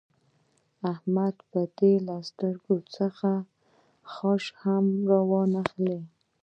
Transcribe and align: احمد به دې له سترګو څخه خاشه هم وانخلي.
احمد 0.93 1.35
به 1.51 1.61
دې 1.77 1.93
له 2.07 2.15
سترګو 2.29 2.75
څخه 2.95 3.29
خاشه 4.11 4.53
هم 4.63 4.85
وانخلي. 5.29 5.99